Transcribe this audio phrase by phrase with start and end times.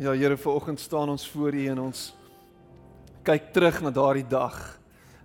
[0.00, 2.14] Ja Here, vanoggend staan ons voor U en ons
[3.22, 4.54] kyk terug na daardie dag.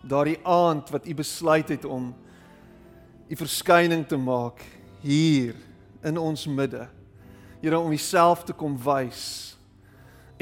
[0.03, 2.09] Daardie aand wat U besluit het om
[3.31, 4.59] U verskyning te maak
[4.99, 5.55] hier
[6.03, 6.89] in ons midde.
[7.61, 9.55] Here om Uself te kom wys.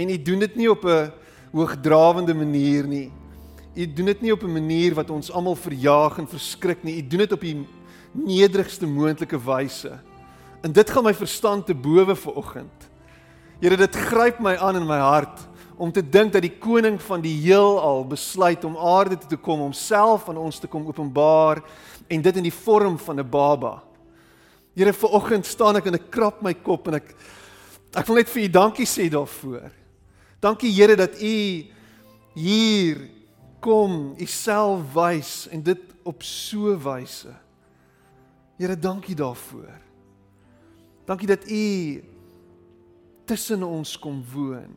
[0.02, 1.12] En U doen dit nie op 'n
[1.52, 3.12] hoogdrawende manier nie.
[3.76, 6.98] U doen dit nie op 'n manier wat ons almal verjaag en verskrik nie.
[6.98, 7.68] U doen dit op die
[8.12, 10.00] nederigste moontlike wyse.
[10.64, 12.93] En dit gaan my verstand te bowe vir oggend.
[13.64, 15.40] Here, dit gryp my aan in my hart
[15.80, 19.62] om te dink dat die koning van die heelal besluit om aarde toe te kom
[19.64, 21.62] om self aan ons te kom openbaar
[22.12, 23.82] en dit in die vorm van 'n baba.
[24.76, 27.16] Here, vir oggend staan ek en ek krap my kop en ek
[27.96, 29.72] ek wil net vir U dankie sê daarvoor.
[30.42, 31.64] Dankie Here dat U
[32.36, 33.10] hier
[33.62, 37.32] kom, U self wys en dit op so wyse.
[38.60, 39.72] Here, dankie daarvoor.
[41.06, 42.13] Dankie dat U
[43.26, 44.74] tussen ons kom woon.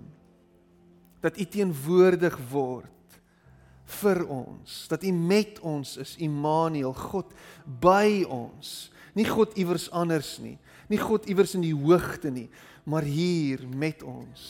[1.24, 2.93] Dat U teenwoordig word
[4.01, 7.32] vir ons, dat U met ons is, Immanuel, God
[7.80, 8.90] by ons.
[9.16, 10.56] Nie God iewers anders nie,
[10.90, 12.48] nie God iewers in die hoogte nie,
[12.84, 14.43] maar hier met ons.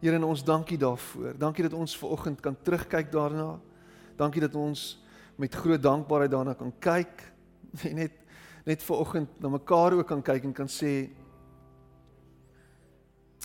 [0.00, 1.34] Here, en ons dankie daarvoor.
[1.38, 3.58] Dankie dat ons ver oggend kan terugkyk daarna.
[4.16, 4.94] Dankie dat ons
[5.40, 7.22] met groot dankbaarheid daarna kan kyk
[7.88, 8.16] en net
[8.68, 11.08] net ver oggend na mekaar ook kan kyk en kan sê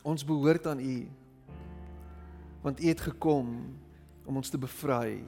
[0.06, 0.98] ons behoort aan U.
[2.62, 3.50] Want U het gekom
[4.26, 5.24] om ons te bevry,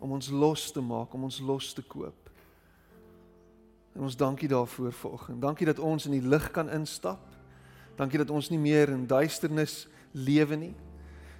[0.00, 2.28] om ons los te maak, om ons los te koop.
[3.96, 5.40] En ons dankie daarvoor vanoggend.
[5.42, 7.24] Dankie dat ons in die lig kan instap.
[7.98, 10.74] Dankie dat ons nie meer in duisternis lewe nie.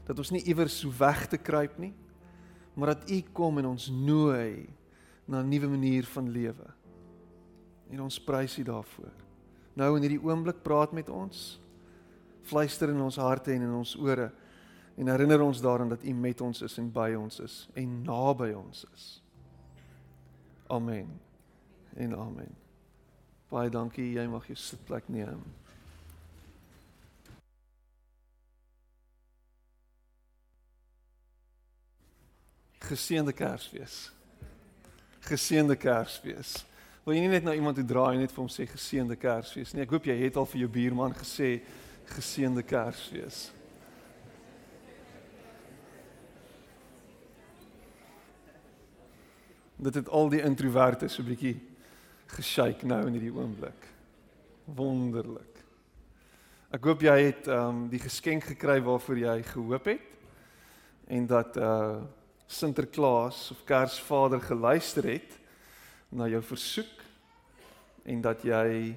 [0.09, 1.93] Dat ons nie iewers so weg te kruip nie,
[2.75, 4.69] maar dat U kom en ons nooi
[5.29, 6.67] na 'n nuwe manier van lewe.
[7.91, 9.13] En ons prys U daarvoor.
[9.75, 11.61] Nou in hierdie oomblik praat met ons.
[12.43, 14.31] Fluister in ons harte en in ons ore
[14.99, 18.53] en herinner ons daaraan dat U met ons is en by ons is en naby
[18.53, 19.09] ons is.
[20.69, 21.21] Amen.
[21.97, 22.55] En amen.
[23.49, 24.13] Baie dankie.
[24.13, 25.41] Jy mag jou sitplek neem.
[32.89, 34.09] Geseënde Kersfees.
[35.29, 36.59] Geseënde Kersfees.
[37.05, 39.75] Wil jy nie net na iemand toe draai en net vir hom sê geseënde Kersfees
[39.75, 39.85] nie?
[39.85, 41.59] Ek hoop jy het al vir jou buurman gesê
[42.17, 43.53] geseënde Kersfees.
[49.77, 51.61] Dit het al die introverte so 'n bietjie
[52.27, 53.87] geshake nou in hierdie oomblik.
[54.65, 55.65] Wonderlik.
[56.71, 60.09] Ek hoop jy het ehm um, die geskenk gekry waarvoor jy gehoop het
[61.07, 62.03] en dat uh
[62.49, 65.39] Sinterklaas of Kersvader geluister het
[66.09, 67.03] na jou versoek
[68.05, 68.97] en dat jy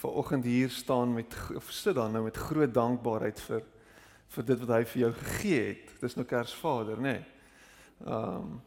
[0.00, 1.36] ver oggend hier staan met
[1.68, 3.62] sit dan nou met groot dankbaarheid vir
[4.30, 5.94] vir dit wat hy vir jou gegee het.
[6.00, 7.14] Dis nou Kersvader, nê?
[7.18, 7.22] Nee.
[8.06, 8.58] Ehm um,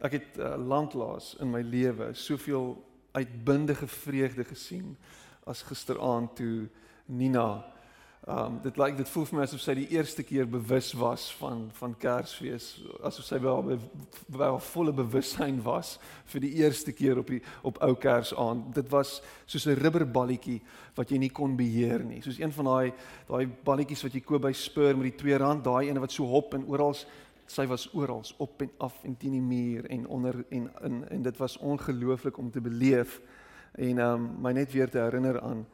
[0.00, 2.72] Ek het uh, lanklaas in my lewe soveel
[3.12, 4.94] uitbundige vreugde gesien
[5.44, 6.70] as gisteraand toe
[7.04, 7.66] Nina
[8.30, 11.64] um dit lyk dit voel vir my asof sy die eerste keer bewus was van
[11.78, 12.68] van Kersfees
[13.06, 13.72] asof sy wel
[14.36, 15.96] wel volle bewussyn was
[16.32, 18.74] vir die eerste keer op die op ou Kersaand.
[18.74, 20.60] Dit was soos 'n rubberballetjie
[20.96, 22.22] wat jy nie kon beheer nie.
[22.22, 22.92] Soos een van daai
[23.28, 26.24] daai balletjies wat jy koop by Spur met die 2 rand daai ene wat so
[26.24, 26.94] hop en oral
[27.46, 31.22] sy was oral op en af en teen die muur en onder en in en
[31.22, 33.20] dit was ongelooflik om te beleef.
[33.74, 35.66] En um my net weer te herinner aan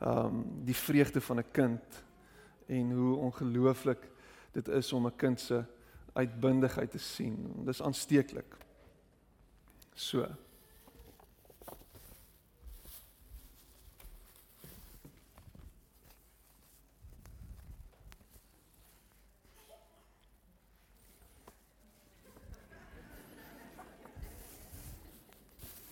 [0.00, 2.04] um die vreugde van 'n kind
[2.66, 4.10] en hoe ongelooflik
[4.52, 5.64] dit is om 'n kind se
[6.12, 7.64] uitbundigheid te sien.
[7.64, 8.56] Dis aansteeklik.
[9.94, 10.26] So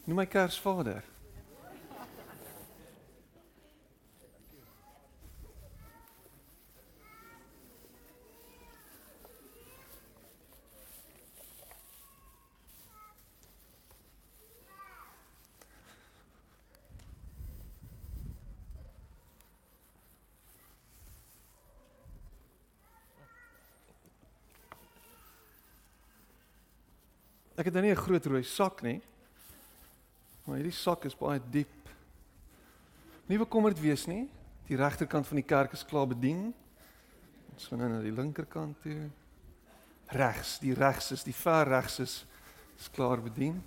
[0.05, 1.12] Noem my Kersvader.
[27.63, 29.01] Ek het nou nie 'n groot rooi sak nie.
[30.45, 31.89] Maar hierdie sak is baie diep.
[33.29, 34.29] Nie bekommerd wees nie.
[34.67, 36.53] Die regterkant van die kerk is klaar bedien.
[37.53, 39.11] Ons gaan nou na die linkerkant toe.
[40.07, 42.27] Regs, die regs is die ver regs is
[42.81, 43.63] is klaar bedien.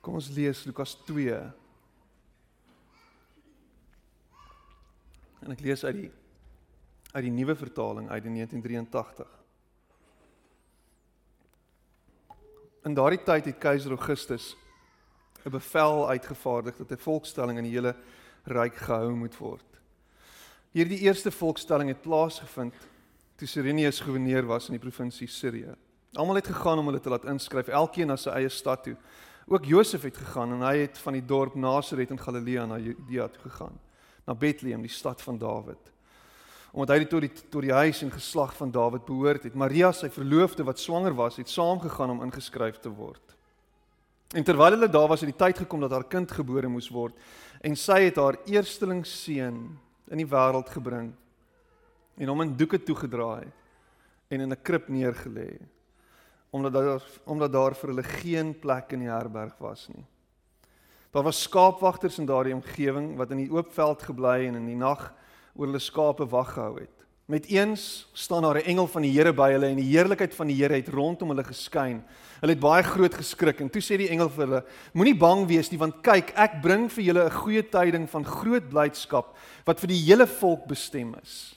[0.00, 1.36] Kom ons lees Lukas 2.
[5.44, 6.10] En ek lees uit die
[7.10, 9.30] uit die nuwe vertaling uit die 1983.
[12.86, 14.54] In daardie tyd het keiser Augustus
[15.44, 17.96] 'n bevel uitgevaardig dat 'n volkstelling in die hele
[18.44, 19.66] ryk gehou moet word.
[20.72, 22.74] Hierdie eerste volkstelling het plaasgevind
[23.36, 25.74] toe Sirenius goewerneur was in die provinsie Sirië.
[26.14, 28.96] Almal het gegaan om hulle te laat inskryf, elkeen na sy eie stad toe.
[29.46, 33.28] Ook Josef het gegaan en hy het van die dorp Nasaret in Galilea na Judea
[33.28, 33.78] toe gegaan,
[34.26, 35.92] na Bethlehem, die stad van Dawid.
[36.72, 39.54] Omdat hy tot die tot die huis en geslag van Dawid behoort het.
[39.54, 43.36] Maria, sy verloofde wat swanger was, het saamgegaan om ingeskryf te word.
[44.34, 47.16] En terwyl hulle daar was, het die tyd gekom dat haar kind gebore moes word
[47.60, 49.58] en sy het haar eersteling seun
[50.10, 51.10] in die wêreld gebring
[52.20, 53.50] en hom in doeke toegedraai
[54.30, 55.58] en in 'n krib neergelê
[56.50, 60.04] omdat daar omdat daar vir hulle geen plek in die herberg was nie.
[61.10, 64.78] Daar was skaapwagters in daardie omgewing wat in die oop veld gebly en in die
[64.78, 65.12] nag
[65.54, 67.00] oor hulle skape wag gehou het.
[67.30, 70.46] Met eens staan daar 'n engel van die Here by hulle en die heerlikheid van
[70.46, 72.04] die Here het rondom hulle geskyn.
[72.40, 75.70] Hulle het baie groot geskrik en toe sê die engel vir hulle: Moenie bang wees
[75.70, 79.88] nie want kyk, ek bring vir julle 'n goeie tyding van groot blydskap wat vir
[79.88, 81.56] die hele volk bestem is.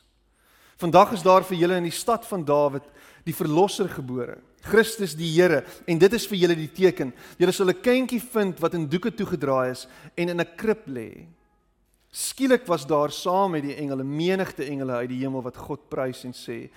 [0.78, 2.84] Vandag is daar vir julle in die stad van Dawid
[3.25, 4.38] die verlosser gebore.
[4.63, 7.13] Christus die Here en dit is vir julle die teken.
[7.38, 11.27] Julle sal 'n kindjie vind wat in doeke toegedraai is en in 'n krib lê.
[12.13, 16.24] Skielik was daar saam met die engele menigte engele uit die hemel wat God prys
[16.24, 16.69] en sê: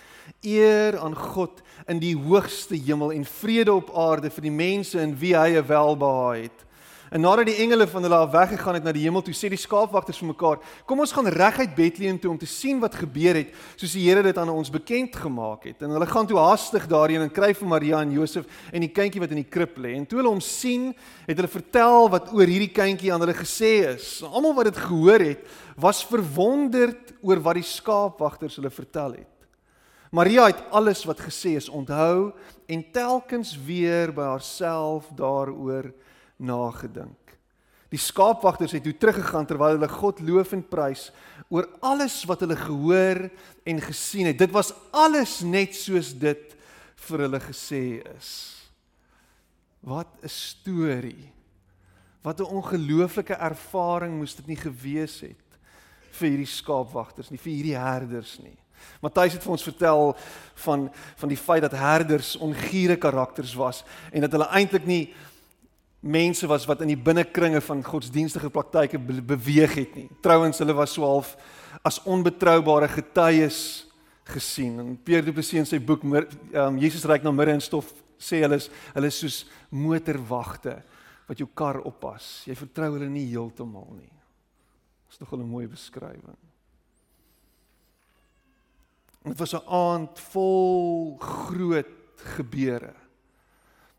[0.42, 5.12] Eer aan God in die hoogste hemel en vrede op aarde vir die mense in
[5.20, 6.64] wie hy 'n welbehae het.
[7.10, 9.60] En nadat die engele van hulle af weggegaan het na die hemel toe, sê die
[9.60, 13.54] skaapwagters vir mekaar: "Kom ons gaan reguit Bethlehem toe om te sien wat gebeur het,
[13.76, 17.22] soos die Here dit aan ons bekend gemaak het." En hulle gaan toe haastig daarheen
[17.22, 19.94] en kry vir Maria en Josef en die kindjie wat in die krib lê.
[19.94, 20.94] En toe hulle hom sien,
[21.26, 24.22] het hulle vertel wat oor hierdie kindjie aan hulle gesê is.
[24.22, 29.36] Almal wat dit gehoor het, was verwonderd oor wat die skaapwagters hulle vertel het.
[30.10, 32.32] Maria het alles wat gesê is onthou
[32.66, 35.92] en telkens weer by haarself daaroor
[36.36, 37.26] nagedink.
[37.92, 41.08] Die skaapwagters het toe teruggegaan terwyl hulle God loof en prys
[41.48, 43.28] oor alles wat hulle gehoor
[43.64, 44.38] en gesien het.
[44.38, 46.56] Dit was alles net soos dit
[47.06, 48.30] vir hulle gesê is.
[49.86, 51.32] Wat 'n storie.
[52.22, 55.46] Wat 'n ongelooflike ervaring moes dit nie gewees het
[56.10, 58.56] vir hierdie skaapwagters nie, vir hierdie herders nie.
[59.00, 60.16] Matthys het vir ons vertel
[60.64, 65.14] van van die feit dat herders ongiere karakters was en dat hulle eintlik nie
[66.06, 70.08] mense was wat in die binnekringe van godsdienstige praktyke be beweeg het nie.
[70.22, 71.36] Trouwens, hulle was so half
[71.82, 73.86] as onbetroubare getuies
[74.25, 74.78] gesien.
[74.80, 78.40] En Pierre Du Plessis in sy boek um, Jesus ryk na midde in stof sê
[78.42, 79.38] hulle is hulle is soos
[79.70, 80.80] motorwagte
[81.26, 82.46] wat jou kar oppas.
[82.48, 84.12] Jy vertrou hulle nie heeltemal nie.
[85.08, 86.38] Dis nog 'n mooi beskrywing.
[89.25, 91.86] Dit was 'n aand vol groot
[92.36, 92.94] gebeure.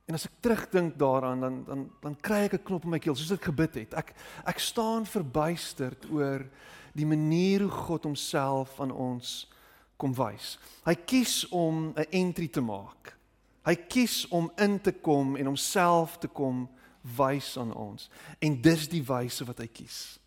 [0.07, 3.15] En as ek terugdink daaraan dan dan dan kry ek 'n knop in my keel
[3.15, 3.93] soos ek gebid het.
[3.93, 6.47] Ek ek staan verbuisterd oor
[6.95, 9.51] die manier hoe God homself aan ons
[9.97, 10.57] kom wys.
[10.85, 13.17] Hy kies om 'n entry te maak.
[13.65, 16.69] Hy kies om in te kom en homself te kom
[17.17, 18.09] wys aan ons.
[18.39, 20.19] En dis die wyse wat hy kies.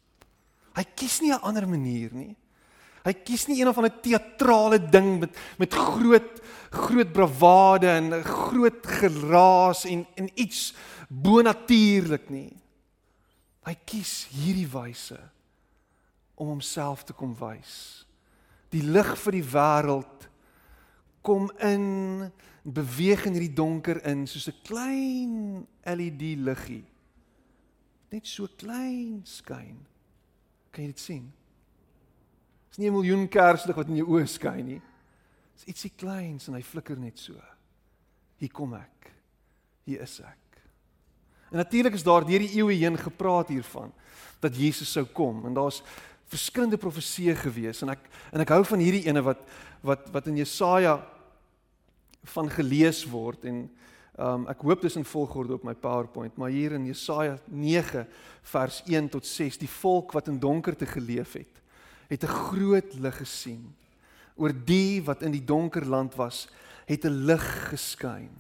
[0.77, 2.37] Hy kies nie 'n ander manier nie.
[3.05, 6.41] Hy kies nie een of ander teatrale ding met met groot
[6.71, 10.75] groot bravade en groot geraas en en iets
[11.09, 12.53] bonatuurlik nie.
[13.67, 15.19] Hy kies hierdie wyse
[16.41, 18.07] om homself te kom wys.
[18.73, 20.29] Die lig vir die wêreld
[21.27, 22.31] kom in
[22.63, 26.85] beweeg in hierdie donker in soos 'n klein LED liggie.
[28.11, 29.87] Net so klein skyn.
[30.71, 31.33] Kan jy dit sien?
[32.81, 34.81] Nie 'n miljoen kerslig wat in jou oë skyn nie.
[35.55, 37.35] Dis ietsie kleins en hy flikker net so.
[38.41, 39.13] Hier kom ek.
[39.85, 40.63] Hier is ek.
[41.51, 43.93] En natuurlik is daar deur die eeue heen gepraat hiervan
[44.41, 45.83] dat Jesus sou kom en daar's
[46.31, 49.43] verskillende profeseë gewees en ek en ek hou van hierdie ene wat
[49.83, 50.97] wat wat in Jesaja
[52.33, 53.65] van gelees word en
[54.17, 58.07] um, ek hoop dis in volgorde op my PowerPoint maar hier in Jesaja 9
[58.55, 61.60] vers 1 tot 6 die volk wat in donkerte geleef het
[62.11, 63.75] het 'n groot lig gesien.
[64.35, 66.49] Oor die wat in die donker land was,
[66.87, 68.31] het 'n lig geskyn.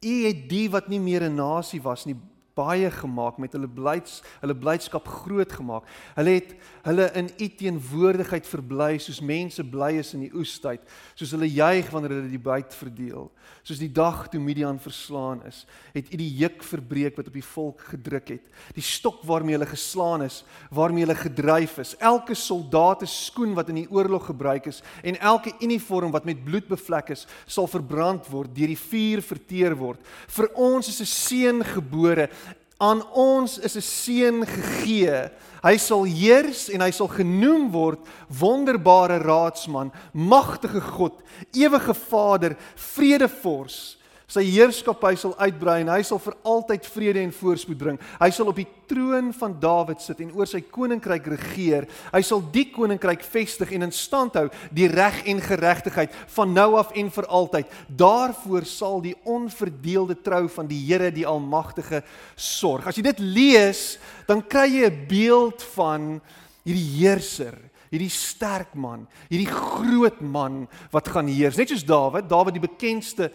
[0.00, 2.16] U het die wat nie meer 'n nasie was nie
[2.56, 5.86] baie gemaak, met hulle blyds hulle blydskap groot gemaak.
[6.16, 6.54] Hulle het
[6.86, 10.82] hulle in u teenwoordigheid verbly soos mense bly is in die oestyd,
[11.18, 13.28] soos hulle juig wanneer hulle die byt verdeel.
[13.66, 17.44] Soos die dag toe Midian verslaan is, het u die juk verbreek wat op die
[17.44, 18.44] volk gedruk het.
[18.76, 21.96] Die stok waarmee hulle geslaan is, waarmee hulle gedryf is.
[21.98, 26.44] Elke soldaat se skoen wat in die oorlog gebruik is en elke uniform wat met
[26.46, 30.00] bloed bevlek is, sal verbrand word, deur die vuur verteer word.
[30.38, 32.28] Vir ons is 'n seun gebore
[32.76, 35.30] Aan ons is 'n seun gegee.
[35.62, 43.95] Hy sal heers en hy sal genoem word wonderbare raadsman, magtige God, ewige Vader, vredevors.
[44.26, 47.98] Sy heerskappy sal uitbrei en hy sal vir altyd vrede en voorspoed bring.
[48.18, 51.86] Hy sal op die troon van Dawid sit en oor sy koninkryk regeer.
[52.10, 56.72] Hy sal die koninkryk vestig en in stand hou die reg en geregtigheid van nou
[56.80, 57.70] af en vir altyd.
[58.02, 62.02] Daarvoor sal die onverdeelde trou van die Here die Almagtige
[62.34, 62.90] sorg.
[62.90, 63.84] As jy dit lees,
[64.26, 66.20] dan kry jy 'n beeld van
[66.66, 67.54] hierdie heerser
[67.90, 71.56] hierdie sterk man, hierdie groot man wat gaan heers.
[71.56, 73.30] Net soos Dawid, Dawid die bekendste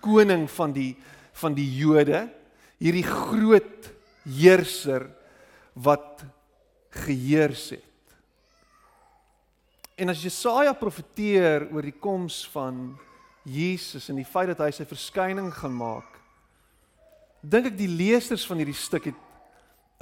[0.00, 0.92] koning van die
[1.38, 2.24] van die Jode,
[2.82, 3.84] hierdie groot
[4.26, 5.04] heerser
[5.78, 6.24] wat
[7.04, 7.84] geheers het.
[9.98, 12.96] En as Jesaja profeteer oor die koms van
[13.46, 16.18] Jesus en die feit dat hy sy verskyning gaan maak,
[17.42, 19.24] dink ek die leerders van hierdie stuk het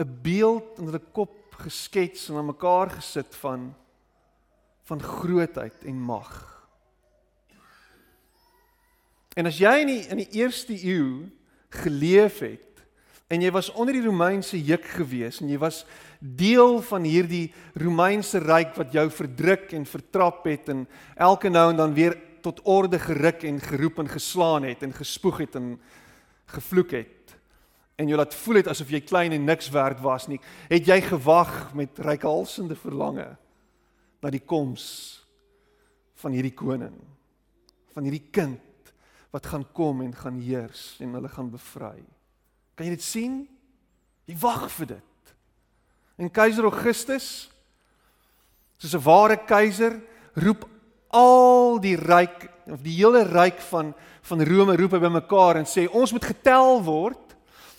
[0.00, 3.74] 'n beeld in hulle kop geskets en aan mekaar gesit van
[4.86, 6.55] van grootheid en mag.
[9.36, 11.28] En as jy in die, in die eerste eeu
[11.82, 12.62] geleef het
[13.26, 15.82] en jy was onder die Romeinse juk gewees en jy was
[16.20, 20.84] deel van hierdie Romeinse ryk wat jou verdruk en vertrap het en
[21.18, 22.14] elke nou en dan weer
[22.46, 25.74] tot orde geruk en geroep en geslaan het en gespoeg het en
[26.54, 27.34] gevloek het
[27.98, 30.38] en jy laat voel het asof jy klein en niks werd was nie
[30.70, 33.26] het jy gewag met reikhalsende verlange
[34.22, 34.86] na die koms
[36.22, 36.94] van hierdie koning
[37.90, 38.65] van hierdie kind
[39.30, 42.04] wat gaan kom en gaan heers en hulle gaan bevry.
[42.74, 43.34] Kan jy dit sien?
[44.26, 45.34] Jy wag vir dit.
[46.16, 47.50] En keiser Augustus
[48.78, 50.00] soos 'n ware keiser
[50.34, 50.68] roep
[51.08, 53.94] al die ryk of die hele ryk van
[54.26, 57.36] van Rome roep hy bymekaar en sê ons moet getel word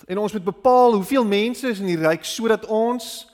[0.08, 3.28] en ons moet bepaal hoeveel mense is in die ryk sodat ons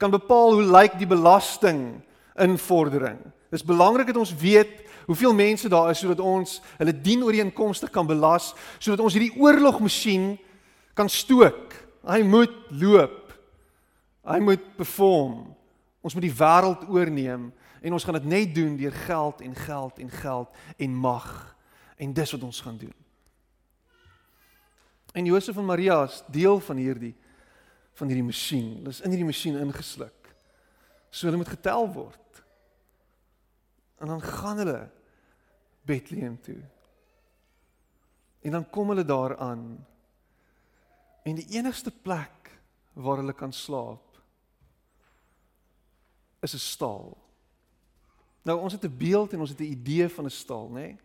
[0.00, 2.00] kan bepaal hoe lyk die belasting
[2.40, 3.18] invordering.
[3.52, 8.06] Dis belangrik dat ons weet hoeveel mense daar is sodat ons hulle dien ooreenkomstig kan
[8.06, 10.34] belas sodat ons hierdie oorlogmasjien
[10.94, 11.74] kan stook.
[12.06, 13.32] Hy moet loop.
[14.24, 15.54] Hy moet perform.
[16.04, 17.50] Ons moet die wêreld oorneem
[17.84, 21.56] en ons gaan dit net doen deur geld en geld en geld en mag.
[22.00, 22.94] En dis wat ons gaan doen.
[25.14, 27.14] En Josef en Maria is deel van hierdie
[27.94, 28.72] van hierdie masjien.
[28.80, 30.32] Hulle is in hierdie masjien ingesluk.
[31.14, 32.23] So hulle moet getel word.
[34.04, 34.90] En dan gaan hulle
[35.82, 36.60] Bethlehem toe.
[38.40, 39.86] En dan kom hulle daar aan.
[41.22, 42.60] En die enigste plek
[42.92, 44.20] waar hulle kan slaap
[46.40, 47.16] is 'n stal.
[48.42, 50.72] Nou ons het 'n beeld en ons het 'n idee van 'n stal, nê?
[50.72, 50.98] Nee?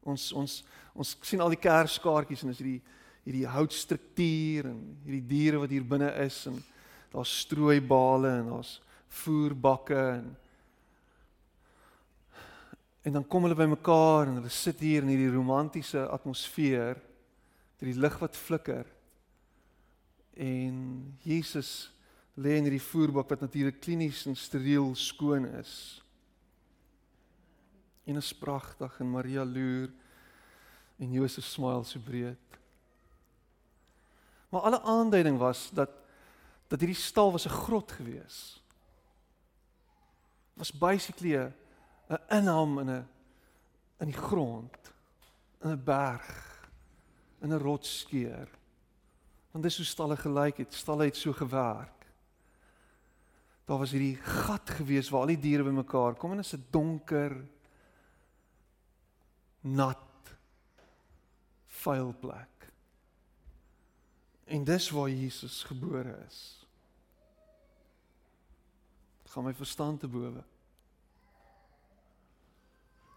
[0.00, 2.82] Ons ons ons sien al die kerskaartjies en is hierdie
[3.22, 6.64] hierdie houtstruktuur en hierdie diere wat hier binne is en
[7.12, 10.36] daar's strooibale en daar's voerbakke en
[13.02, 16.98] En dan kom hulle bymekaar en hulle sit hier in hierdie romantiese atmosfeer,
[17.80, 18.84] met die lig wat flikker.
[20.36, 20.76] En
[21.24, 21.88] Jesus
[22.36, 25.72] lê in hierdie voerbak wat natuurlik klinies en steriel skoon is.
[28.04, 29.88] En is pragtig en Maria loer
[31.00, 32.58] en Josef smile so breed.
[34.50, 35.96] Maar alle aanduiding was dat
[36.70, 38.62] dat hierdie stal was 'n grot gewees.
[40.54, 41.54] Was basically 'n
[42.10, 43.08] 'n inham in 'n
[44.00, 44.92] in die grond,
[45.62, 46.68] in 'n berg,
[47.40, 48.48] in 'n rotsskeer.
[49.50, 50.74] Want dis hoe stalle gelyk het.
[50.74, 52.06] Stalle het so gewerk.
[53.64, 56.66] Daar was hierdie gat gewees waar al die diere bymekaar kom en dit is 'n
[56.70, 57.36] donker
[59.60, 59.98] nat
[61.66, 62.72] vuil plek.
[64.44, 66.66] En dis waar Jesus gebore is.
[69.24, 70.42] Gaan my verstand te bowe.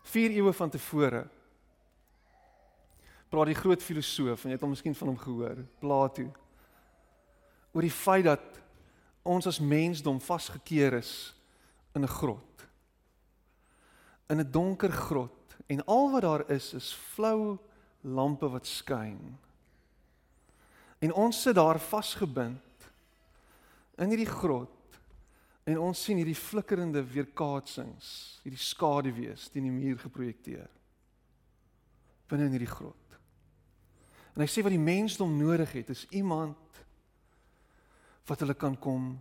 [0.04, 1.24] 4 eeue van tevore
[3.34, 6.28] praat die groot filosoof en jy het hom miskien van hom gehoor, Plato,
[7.74, 8.60] oor die feit dat
[9.26, 11.34] ons as mensdom vasgekeer is
[11.96, 12.68] in 'n grot.
[14.30, 17.58] In 'n donker grot en al wat daar is is flou
[18.02, 19.38] lampe wat skyn.
[21.00, 22.92] En ons sit daar vasgebind
[23.98, 24.83] in hierdie grot
[25.64, 28.08] en ons sien hierdie flikkerende weerkaatsings,
[28.44, 30.72] hierdie skaduwees teen die muur geprojekteer
[32.34, 33.18] binne in hierdie grot.
[34.34, 36.80] En hy sê wat die mensdom nodig het is iemand
[38.26, 39.12] wat hulle kan kom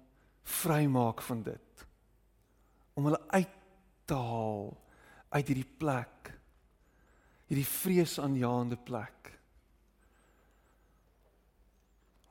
[0.63, 1.85] vrymaak van dit.
[2.97, 3.59] Om hulle uit
[4.09, 4.73] te haal
[5.33, 6.33] uit hierdie plek.
[7.51, 9.33] Hierdie vreesaanjaende plek.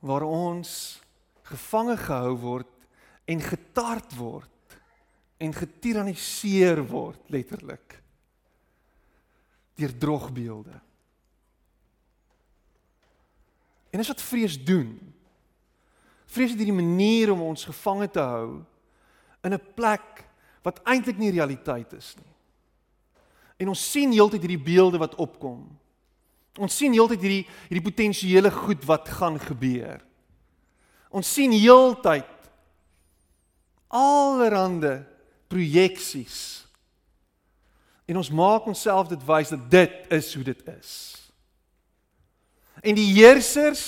[0.02, 0.74] Waar ons
[1.46, 2.71] gevange gehou word
[3.24, 4.78] en getart word
[5.42, 7.98] en getiraniseer word letterlik
[9.78, 10.74] deur drogbeelde.
[13.90, 14.92] En dis wat vrees doen.
[16.32, 18.62] Vrees is hierdie manier om ons gevange te hou
[19.42, 20.24] in 'n plek
[20.62, 22.32] wat eintlik nie realiteit is nie.
[23.56, 25.66] En ons sien heeltyd hierdie beelde wat opkom.
[26.58, 30.00] Ons sien heeltyd hierdie hierdie potensiële goed wat gaan gebeur.
[31.10, 32.26] Ons sien heeltyd
[33.92, 35.02] allerhande
[35.52, 36.64] projeksies.
[38.08, 40.92] En ons maak onsself dit wys dat dit is hoe dit is.
[42.82, 43.84] En die heersers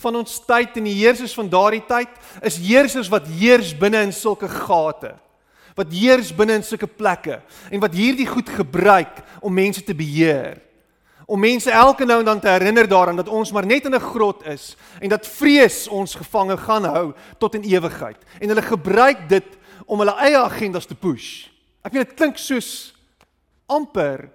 [0.00, 2.12] van ons tyd en die heersers van daardie tyd
[2.44, 5.14] is heersers wat heers binne in sulke gate.
[5.74, 10.60] Wat heers binne in sulke plekke en wat hierdie goed gebruik om mense te beheer.
[11.26, 14.00] Om mense elke nou en dan te herinner daaraan dat ons maar net in 'n
[14.00, 18.18] grot is en dat vrees ons gevange gaan hou tot in ewigheid.
[18.40, 19.44] En hulle gebruik dit
[19.86, 21.48] om hulle eie agendas te push.
[21.82, 22.94] Ek weet dit klink soos
[23.66, 24.30] amper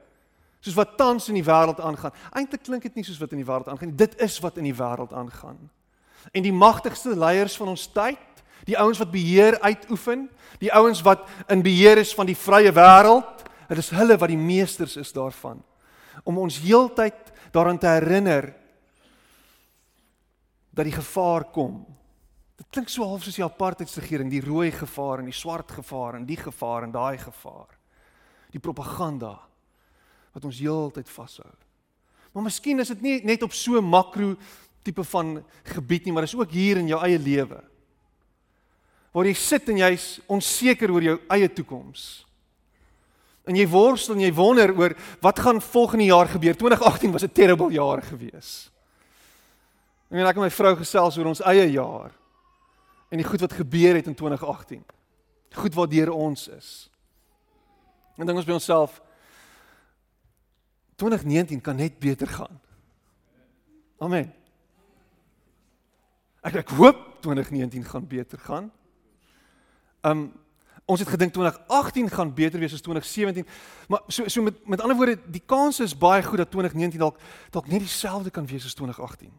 [0.59, 2.11] soos wat tans in die wêreld aangaan.
[2.33, 3.95] Eintlik klink dit nie soos wat in die wêreld aangaan nie.
[3.95, 5.69] Dit is wat in die wêreld aangaan.
[6.31, 11.23] En die magtigste leiers van ons tyd, die ouens wat beheer uitoefen, die ouens wat
[11.47, 15.63] in beheer is van die vrye wêreld, dit is hulle wat die meesters is daarvan
[16.23, 18.53] om ons heeltyd daaraan te herinner
[20.69, 21.81] dat die gevaar kom.
[22.59, 26.27] Dit klink so half soos die apartheidsregering, die rooi gevaar en die swart gevaar en
[26.27, 27.71] die gevaar en daai gevaar.
[28.51, 29.37] Die propaganda
[30.35, 31.49] wat ons heeltyd vashou.
[32.31, 34.35] Maar miskien is dit nie net op so makro
[34.85, 35.39] tipe van
[35.73, 37.59] gebied nie, maar dis ook hier in jou eie lewe.
[39.11, 42.05] Waar jy sit en jy's onseker oor jou eie toekoms.
[43.47, 46.55] En jy worstel en jy wonder oor wat gaan volgende jaar gebeur.
[46.55, 48.71] 2018 was 'n terrible jaar gewees.
[50.09, 52.11] Ek meen ek en my vrou gesels oor ons eie jaar
[53.09, 54.83] en die goed wat gebeur het in 2018.
[55.53, 56.89] Goed wat deur ons is.
[58.17, 59.01] En dink ons by onsself,
[60.95, 62.59] 2019 kan net beter gaan.
[63.99, 64.33] Amen.
[66.43, 68.71] Ek ek hoop 2019 gaan beter gaan.
[70.01, 70.31] Um
[70.89, 73.45] ons het gedink 2018 gaan beter wees as 2017,
[73.87, 77.19] maar so so met met ander woorde, die kans is baie goed dat 2019 dalk
[77.53, 79.29] dalk net dieselfde kan wees as 2018.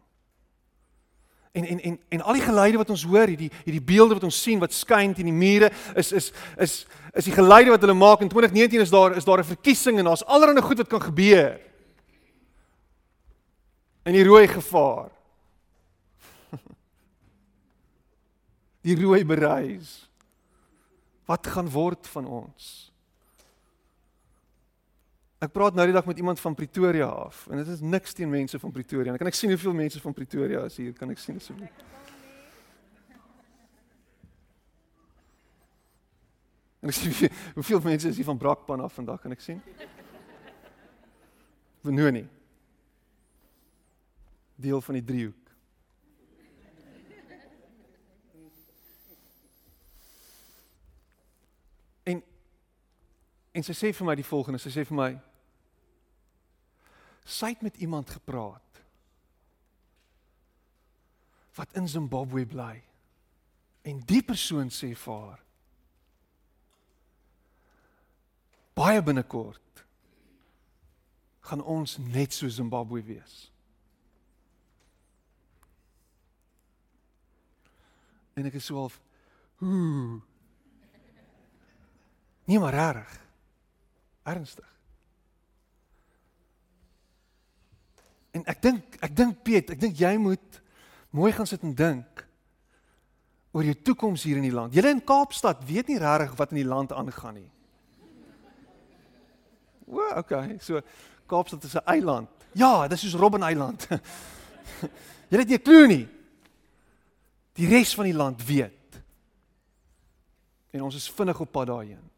[1.51, 4.41] En en en en al die geluide wat ons hoor, hierdie hierdie beelde wat ons
[4.41, 8.23] sien wat skyn teen die mure is is is is die geluide wat hulle maak
[8.23, 11.59] in 2019 is daar is daar 'n verkiesing en daar's allerlei goed wat kan gebeur.
[14.03, 15.11] In die rooi gevaar.
[18.81, 20.10] Die rooi bereis.
[21.31, 22.65] Wat gaan word van ons?
[25.41, 28.29] Ek praat nou die dag met iemand van Pretoria af en dit is niks teen
[28.29, 29.15] mense van Pretoria.
[29.17, 30.91] Kan ek sien hoeveel mense van Pretoria is hier?
[30.97, 31.87] Kan ek sien asseblief?
[36.81, 37.15] En ek sien
[37.57, 39.23] hoeveel mense is hier van Brakpan af vandag?
[39.23, 39.61] Kan ek sien?
[41.81, 42.25] Benoni.
[44.61, 45.40] Deel van die driehoek.
[53.51, 55.11] En sy sê vir my die volgende, sy sê vir my
[57.27, 58.71] sy het met iemand gepraat
[61.55, 62.81] wat in Zimbabwe bly.
[63.81, 65.39] En die persoon sê vir haar
[68.77, 69.83] baie binnekort
[71.49, 73.51] gaan ons net so Zimbabwe wees.
[78.33, 79.01] En ek is so half
[79.61, 80.21] ooh.
[82.49, 83.20] Nie maar reg.
[84.23, 84.67] Ernstig.
[88.31, 90.61] En ek dink ek dink Piet, ek dink jy moet
[91.11, 92.25] mooi gaan sit en dink
[93.51, 94.75] oor jou toekoms hier in die land.
[94.75, 97.49] Julle in Kaapstad weet nie regtig wat in die land aangaan nie.
[99.91, 100.55] O, okay.
[100.63, 100.79] So
[101.27, 102.29] Kaapstad is 'n eiland.
[102.55, 103.87] Ja, dis soos Robben Eiland.
[105.29, 106.07] Julle het nie 'n klou nie.
[107.53, 109.01] Die res van die land weet.
[110.71, 112.09] En ons is vinnig op pad daarheen.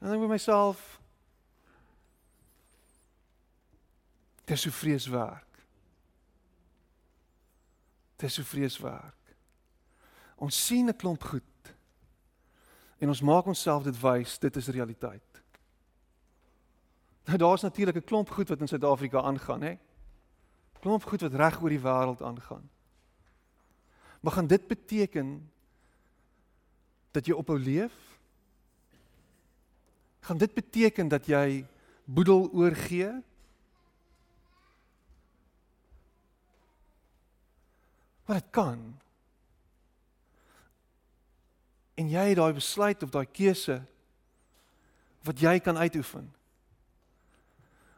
[0.00, 0.98] En ek by myself
[4.50, 5.58] Dit is so vreeswerk.
[8.18, 9.36] Dit is so vreeswerk.
[10.42, 11.74] Ons sien 'n klomp goed
[12.98, 15.42] en ons maak onsself dit wys, dit is realiteit.
[17.24, 19.78] Nou daar's natuurlik 'n klomp goed wat in Suid-Afrika aangaan, hè?
[20.80, 22.70] Klomp goed wat reg oor die wêreld aangaan.
[24.20, 25.50] Maar gaan dit beteken
[27.10, 28.09] dat jy ophou leef?
[30.20, 31.66] Gaan dit beteken dat jy
[32.04, 33.12] boedel oorgee?
[38.24, 38.82] Maar dit kan.
[41.94, 43.80] En jy het daai besluit of daai keuse
[45.26, 46.30] wat jy kan uitoefen.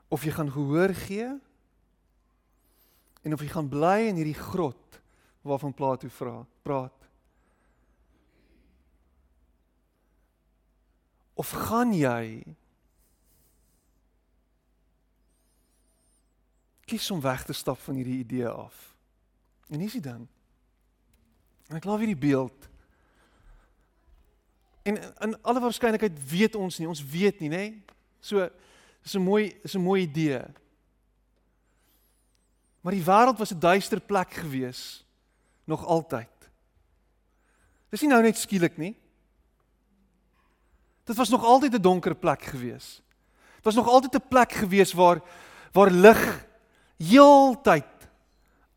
[0.09, 1.29] Of jy gaan gehoor gee
[3.23, 4.99] en of jy gaan bly in hierdie grot
[5.47, 7.02] waarvan Plato vra, praat.
[11.35, 12.43] Of gaan jy
[16.85, 18.95] kies om weg te stap van hierdie idee af?
[19.69, 20.29] En hier is dit dan.
[21.69, 22.69] En ek laat hierdie beeld.
[24.83, 27.65] En in alle waarskynlikheid weet ons nie, ons weet nie, nê?
[28.21, 28.49] So
[29.03, 30.43] dis 'n mooi is 'n mooi idee.
[32.83, 35.07] Maar die wêreld was 'n duister plek gewees
[35.65, 36.29] nog altyd.
[37.89, 38.97] Dis nie nou net skielik nie.
[41.05, 43.03] Dit was nog altyd 'n donker plek gewees.
[43.55, 45.21] Dit was nog altyd 'n plek gewees waar
[45.73, 46.47] waar lig
[46.97, 47.85] heeltyd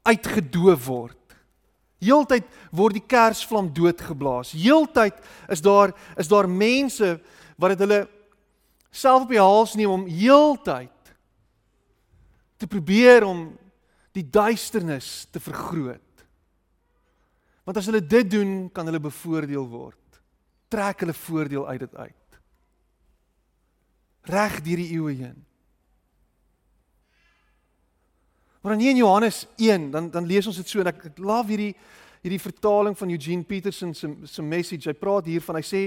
[0.01, 1.17] uitgedoof word.
[1.99, 4.51] Heeltyd word die kersvlam doodgeblaas.
[4.51, 5.13] Heeltyd
[5.47, 7.21] is daar is daar mense
[7.57, 8.07] wat dit hulle
[8.89, 10.89] self op die hals neem om heeltyd
[12.57, 13.57] te probeer om
[14.15, 16.01] die duisternis te vergroot.
[17.63, 20.04] Want as hulle dit doen, kan hulle bevoordeel word.
[20.67, 22.25] Trek hulle voordeel uit dit uit
[24.25, 25.37] reg deur die eeue heen.
[28.61, 31.21] Maar dan hier in Johannes 1, dan dan lees ons dit so en ek, ek
[31.21, 31.75] laaf hierdie
[32.25, 34.89] hierdie vertaling van Eugene Peterson se se message.
[34.89, 35.59] Hy praat hiervan.
[35.59, 35.81] Hy sê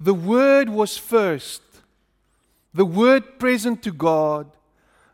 [0.00, 1.62] the word was first.
[2.72, 4.48] The word present to God.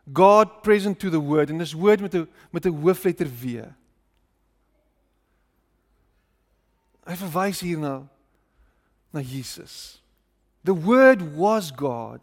[0.07, 1.51] God present to the word.
[1.51, 3.67] En dis woord met 'n met 'n hoofletter W.
[7.03, 8.07] Hy verwys hierna
[9.13, 9.99] na Jesus.
[10.63, 12.21] The word was God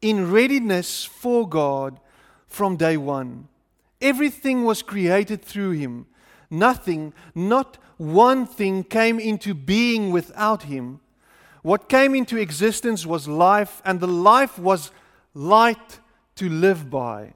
[0.00, 1.98] in readiness for God
[2.46, 3.48] from day one.
[4.00, 6.06] Everything was created through him.
[6.50, 11.00] Nothing, not one thing, came into being without him.
[11.62, 14.92] What came into existence was life, and the life was
[15.34, 15.98] light
[16.36, 17.34] to live by.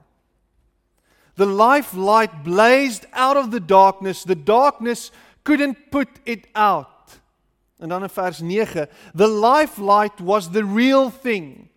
[1.35, 4.23] The life light blazed out of the darkness.
[4.23, 5.11] The darkness
[5.43, 6.92] couldn't put it out.
[7.79, 11.69] And dan in vers 9, the life light was the real thing.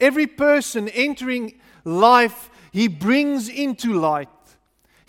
[0.00, 4.28] Every person entering life, he brings into light.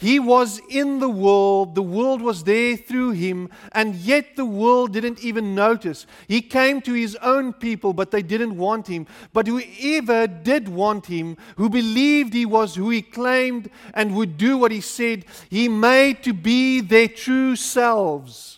[0.04, 4.92] He was in the world, the world was there through him, and yet the world
[4.92, 6.06] didn't even notice.
[6.28, 9.08] He came to his own people, but they didn't want him.
[9.32, 14.58] But whoever did want him, who believed he was who he claimed and would do
[14.58, 18.53] what he said, he made to be their true selves.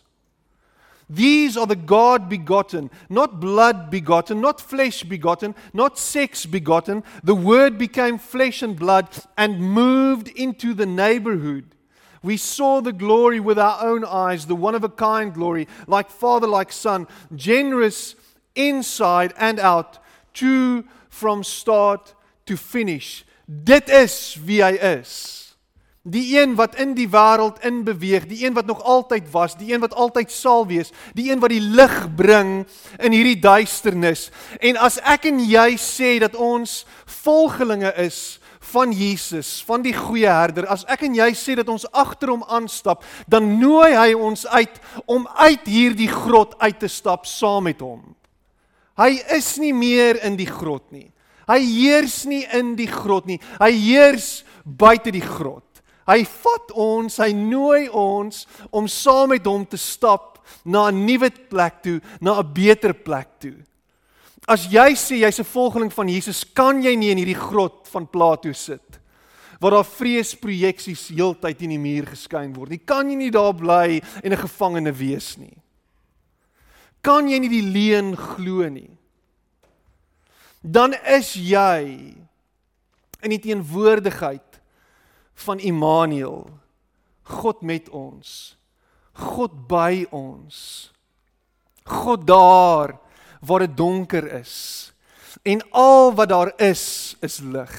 [1.09, 7.03] These are the God begotten, not blood begotten, not flesh begotten, not sex begotten.
[7.23, 11.75] The Word became flesh and blood and moved into the neighborhood.
[12.23, 16.09] We saw the glory with our own eyes, the one of a kind glory, like
[16.09, 18.15] Father, like Son, generous
[18.55, 19.99] inside and out,
[20.33, 22.15] true from start
[22.47, 23.25] to finish.
[23.47, 25.44] Dit is wie hy is.
[26.05, 29.73] Die een wat in die wêreld in beweeg, die een wat nog altyd was, die
[29.73, 32.67] een wat altyd sal wees, die een wat die lig bring
[33.01, 34.27] in hierdie duisternis.
[34.61, 36.83] En as ek en jy sê dat ons
[37.23, 38.37] volgelinge is
[38.69, 42.45] van Jesus, van die goeie herder, as ek en jy sê dat ons agter hom
[42.53, 44.77] aanstap, dan nooi hy ons uit
[45.09, 48.13] om uit hierdie grot uit te stap saam met hom.
[49.01, 51.09] Hy is nie meer in die grot nie.
[51.49, 53.41] Hy heers nie in die grot nie.
[53.57, 55.64] Hy heers buite die grot.
[56.05, 61.29] Hy vat ons, hy nooi ons om saam met hom te stap na 'n nuwe
[61.49, 63.55] plek toe, na 'n beter plek toe.
[64.47, 68.05] As jy sê jy's 'n volgeling van Jesus, kan jy nie in hierdie grot van
[68.07, 68.99] Plato sit
[69.59, 72.75] waar daar vreesprojeksies heeltyd in die muur geskyn word.
[72.75, 75.57] Jy kan nie daar bly en 'n gevangene wees nie.
[77.01, 78.89] Kan jy nie die leuen glo nie?
[80.61, 82.15] Dan is jy
[83.21, 84.44] in die teenwoordigheid
[85.35, 86.49] van Immanuel.
[87.21, 88.55] God met ons.
[89.13, 90.91] God by ons.
[91.85, 92.97] God daar
[93.45, 94.55] waar dit donker is.
[95.45, 97.75] En al wat daar is, is lig.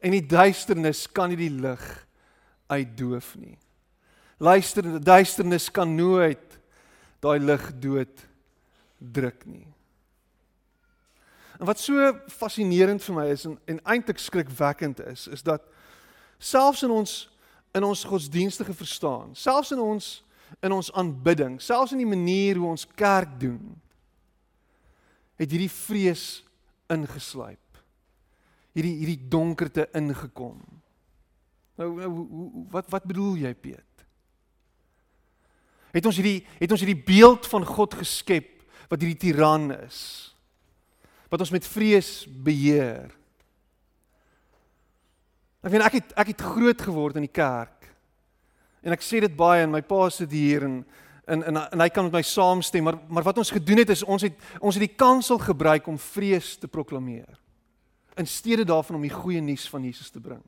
[0.00, 1.84] En die duisternis kan nie die lig
[2.72, 3.58] uitdoof nie.
[4.40, 6.58] Luister, die duisternis kan nooit
[7.24, 8.24] daai lig dood
[8.98, 9.66] druk nie.
[11.60, 15.62] En wat so fascinerend vir my is en, en eintlik skrikwekkend is, is dat
[16.38, 17.14] selfs in ons
[17.74, 20.12] in ons godsdienstige verstaan, selfs in ons
[20.62, 23.74] in ons aanbidding, selfs in die manier hoe ons kerk doen,
[25.40, 26.44] het hierdie vrees
[26.92, 27.58] ingesluip.
[28.74, 30.60] Hierdie hierdie donkerte ingekom.
[31.78, 32.12] Nou, nou
[32.70, 34.06] wat wat bedoel jy Piet?
[35.94, 39.98] Het ons hierdie het ons hierdie beeld van God geskep wat hierdie tiran is?
[41.30, 43.10] Wat ons met vrees beheer?
[45.64, 47.88] Ek weet ek het ek het groot geword in die kerk.
[48.84, 50.82] En ek sê dit baie en my pa sit hier en
[51.24, 54.04] en en, en hy kan met my saamstem, maar maar wat ons gedoen het is
[54.04, 57.40] ons het ons het die kansel gebruik om vrees te proklameer.
[58.20, 60.42] In steede daarvan om die goeie nuus van Jesus te bring.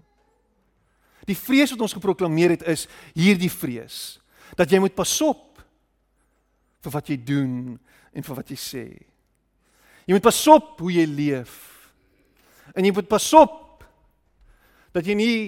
[1.27, 4.21] Die vrees wat ons geproklaameer het is hierdie vrees
[4.55, 5.59] dat jy moet pasop
[6.85, 7.55] vir wat jy doen
[8.13, 8.87] en vir wat jy sê.
[10.07, 11.57] Jy moet pasop hoe jy leef.
[12.77, 13.66] En jy moet pasop
[14.97, 15.39] dat jy nie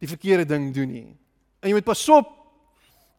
[0.00, 1.08] die verkeerde ding doen nie.
[1.60, 2.34] En jy moet pasop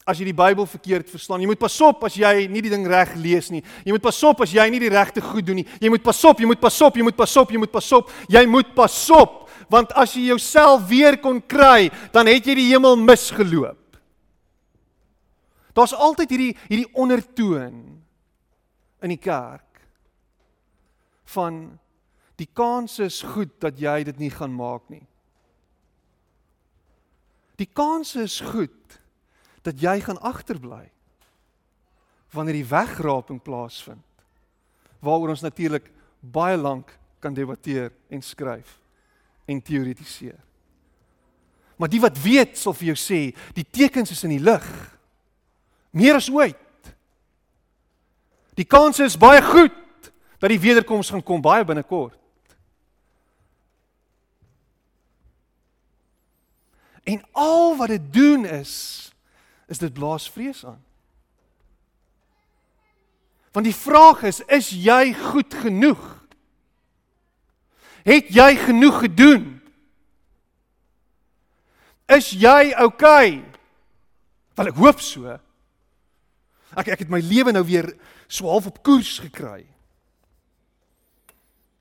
[0.09, 1.43] as jy die Bybel verkeerd verstaan.
[1.43, 3.61] Jy moet pasop as jy nie die ding reg lees nie.
[3.85, 5.67] Jy moet pasop as jy nie die regte goed doen nie.
[5.83, 8.15] Jy moet pasop, jy moet pasop, jy moet pasop, jy moet pasop.
[8.31, 9.37] Jy moet pasop
[9.69, 13.99] want as jy jouself weer kon kry, dan het jy die hemel misgeloop.
[15.77, 17.75] Daar's altyd hierdie hierdie ondertoon
[19.05, 19.83] in die kerk
[21.35, 21.61] van
[22.39, 25.03] Die kans is goed dat jy dit nie gaan maak nie.
[27.59, 28.99] Die kans is goed
[29.67, 30.85] dat jy gaan agterbly
[32.31, 34.05] wanneer die wegraping plaasvind.
[35.03, 38.77] Waaroor ons natuurlik baie lank kan debatteer en skryf
[39.49, 40.37] en teoretiseer.
[41.79, 43.19] Maar die wat weet sal vir jou sê,
[43.55, 44.65] die tekens is in die lig.
[45.95, 46.91] Meer as ooit.
[48.59, 49.75] Die kans is baie goed
[50.39, 52.19] dat die wederkoms gaan kom baie binnekort.
[57.09, 58.73] En al wat dit doen is
[59.69, 60.81] is dit blaas vrees aan.
[63.51, 66.01] Want die vraag is, is jy goed genoeg?
[68.05, 69.45] Het jy genoeg gedoen?
[72.09, 72.85] Is jy oukei?
[72.85, 73.31] Okay?
[74.57, 75.37] Wel ek hoop so.
[76.77, 77.91] Ek ek het my lewe nou weer
[78.27, 79.63] so half op koers gekry.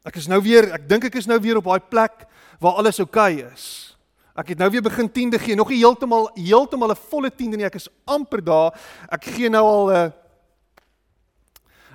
[0.09, 2.25] Ek is nou weer, ek dink ek is nou weer op daai plek
[2.61, 3.98] waar alles oukei okay is.
[4.39, 7.67] Ek het nou weer begin tiende gee, nog nie heeltemal heeltemal 'n volle tiende nie.
[7.67, 8.81] Ek is amper daar.
[9.11, 10.13] Ek gee nou al 'n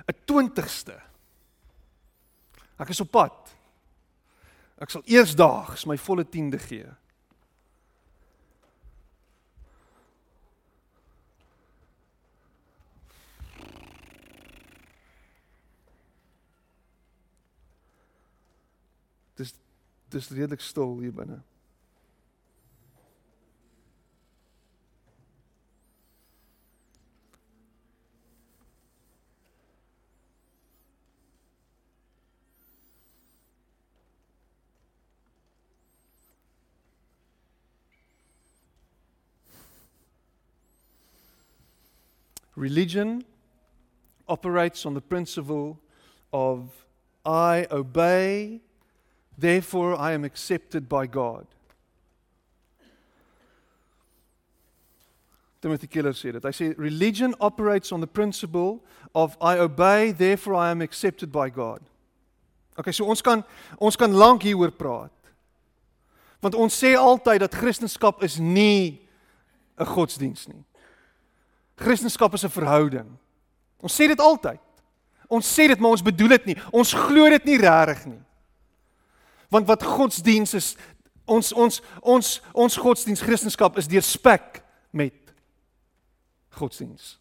[0.08, 1.00] 'n 20ste.
[2.78, 3.54] Ek is op pad.
[4.78, 6.86] Ek sal eers daags my volle tiende gee.
[19.36, 19.54] Dis
[20.08, 21.42] dis redelik stil hier binne.
[42.56, 43.24] Religion
[44.28, 45.78] operates on the principle
[46.32, 46.70] of
[47.24, 48.60] I obey,
[49.36, 51.46] therefore I am accepted by God.
[55.64, 56.44] Timothy Keller sê dit.
[56.44, 58.82] Hy sê religion operates on the principle
[59.14, 61.80] of I obey, therefore I am accepted by God.
[62.76, 63.40] Okay, so ons kan
[63.80, 65.32] ons kan lank hieroor praat.
[66.44, 69.00] Want ons sê altyd dat Christendom is nie
[69.80, 70.64] 'n godsdiens nie.
[71.74, 73.18] Christendom is 'n verhouding.
[73.80, 74.60] Ons sê dit altyd.
[75.28, 76.56] Ons sê dit, maar ons bedoel dit nie.
[76.72, 78.22] Ons glo dit nie regtig nie.
[79.48, 80.76] Want wat godsdiens is,
[81.24, 85.14] ons ons ons ons godsdiens Christendom is deur spek met
[86.48, 87.18] godsdiens.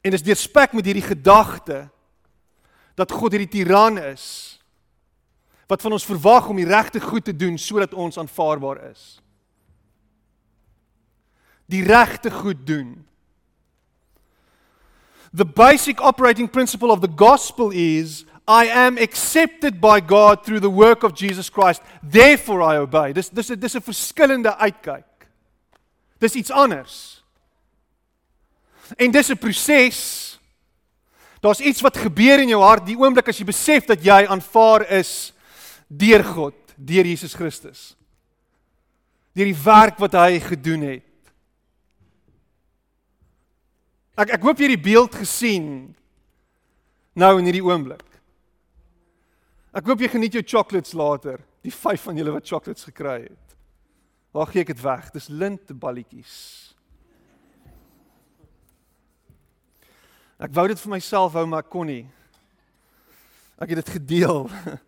[0.00, 1.88] En dis deur spek met hierdie gedagte
[2.96, 4.56] dat God hierdie tiran is
[5.70, 9.20] wat van ons verwag om die regte goed te doen sodat ons aanvaarbaar is
[11.70, 13.06] die regte goed doen.
[15.32, 20.70] The basic operating principle of the gospel is I am accepted by God through the
[20.70, 21.82] work of Jesus Christ.
[22.02, 23.12] Therefore I obey.
[23.12, 25.06] Dis dis dis 'n verskillende uitkyk.
[26.18, 27.22] Dis iets anders.
[28.96, 30.38] En dis 'n proses.
[31.40, 34.90] Daar's iets wat gebeur in jou hart die oomblik as jy besef dat jy aanvaar
[34.90, 35.32] is
[35.86, 37.96] deur God, deur Jesus Christus.
[39.32, 41.06] deur die werk wat hy gedoen het.
[44.20, 45.68] Ek ek hoop jy het die beeld gesien
[47.16, 48.04] nou in hierdie oomblik.
[49.72, 53.56] Ek hoop jy geniet jou chocolates later, die vyf van julle wat chocolates gekry het.
[54.34, 55.08] Waar gee ek dit weg?
[55.14, 56.34] Dis lintballetjies.
[60.40, 62.04] Ek wou dit vir myself hou maar kon nie.
[63.60, 64.46] Ek het dit gedeel.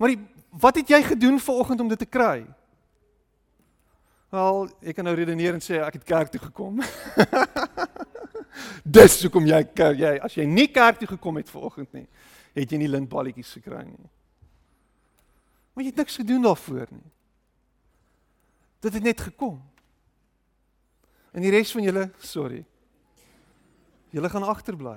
[0.00, 0.22] Maar die,
[0.56, 2.38] wat het jy gedoen vanoggend om dit te kry?
[4.30, 6.78] Wel, ek kan nou redeneer en sê ek het kerk toe gekom.
[8.96, 12.06] Dis hoekom jy kerk jy as jy nie kerk toe gekom het vanoggend nie,
[12.54, 14.10] het jy nie lintballetjies gekry nie.
[15.74, 17.08] Maar jy het niks gedoen daarvoor nie.
[18.86, 19.58] Dit het net gekom.
[21.34, 22.62] En die res van julle, sorry.
[24.14, 24.96] Julle gaan agterbly.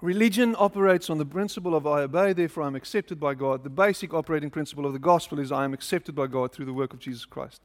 [0.00, 3.62] Religion operates on the principle of I obey, therefore I'm accepted by God.
[3.62, 6.72] The basic operating principle of the gospel is I am accepted by God through the
[6.72, 7.60] work of Jesus Christ.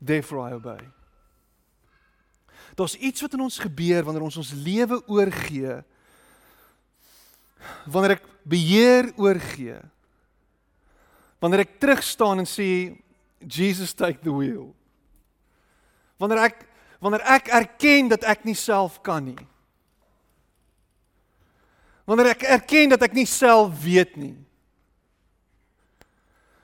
[0.00, 0.80] Therefore I obey.
[2.74, 5.82] Daar's iets wat in ons gebeur wanneer ons ons lewe oorgee.
[7.84, 9.76] Wanneer ek beheer oorgee.
[11.42, 12.96] Wanneer ek terug staan en sê
[13.44, 14.70] Jesus take the wheel.
[16.16, 16.68] Wanneer ek
[17.02, 19.40] wanneer ek erken dat ek nie self kan nie.
[22.08, 24.34] Wanneer ek erken dat ek nie self weet nie.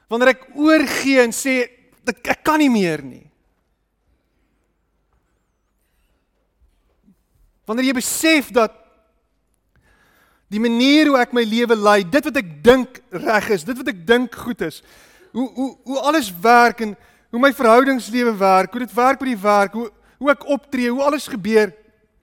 [0.08, 1.60] Wanneer ek oorgee en sê
[2.08, 3.26] ek, ek kan nie meer nie.
[7.68, 8.72] Wanneer jy besef dat
[10.48, 13.90] die manier hoe ek my lewe lei, dit wat ek dink reg is, dit wat
[13.92, 14.80] ek dink goed is,
[15.36, 16.96] hoe hoe hoe alles werk en
[17.28, 21.04] hoe my verhoudingslewe werk, hoe dit werk by die werk, hoe hoe ek optree, hoe
[21.04, 21.70] alles gebeur,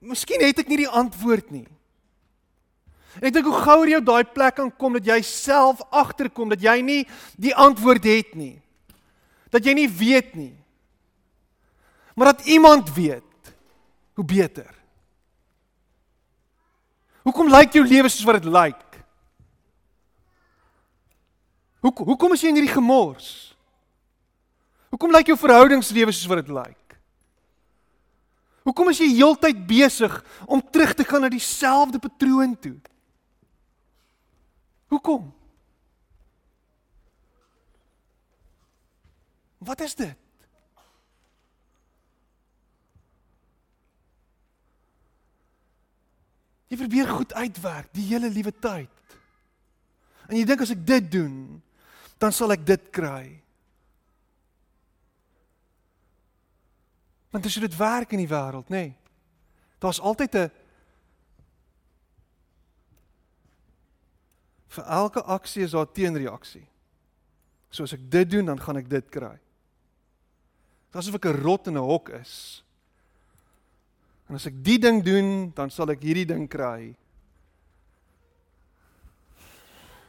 [0.04, 1.64] miskien het ek nie die antwoord nie.
[3.20, 6.52] En ek dink hoe gouer jy op daai plek kan kom dat jy self agterkom
[6.52, 7.02] dat jy nie
[7.40, 8.56] die antwoord het nie.
[9.52, 10.54] Dat jy nie weet nie.
[12.16, 13.52] Maar dat iemand weet,
[14.16, 14.72] hoe beter.
[17.26, 18.82] Hoekom lyk jou lewe soos wat dit lyk?
[21.84, 23.30] Hoekom hoekom is jy in hierdie gemors?
[24.94, 26.96] Hoekom lyk jou verhoudingslewe soos wat dit lyk?
[28.66, 30.14] Hoekom is jy heeltyd besig
[30.46, 32.76] om terug te gaan na dieselfde patroon toe?
[34.96, 35.28] Hoekom?
[39.58, 40.16] Wat is dit?
[46.66, 48.90] Jy probeer goed uitwerk die hele liewe tyd.
[50.26, 51.34] En jy dink as ek dit doen,
[52.18, 53.36] dan sal ek dit kry.
[57.30, 58.86] Want as jy dit werk in die wêreld, nê?
[58.88, 58.94] Nee,
[59.78, 60.50] Daar's altyd 'n
[64.68, 66.66] Vir elke aksie is daar teenreaksie.
[67.70, 69.36] So as ek dit doen, dan gaan ek dit kry.
[70.90, 72.62] Dit is asof ek 'n rot in 'n hok is.
[74.28, 76.96] En as ek die ding doen, dan sal ek hierdie ding kry.